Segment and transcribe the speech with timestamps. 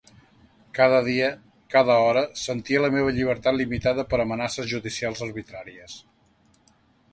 [0.77, 1.27] Cada dia,
[1.73, 6.03] cada hora sentia la meva llibertat limitada per amenaces judicials arbitràries.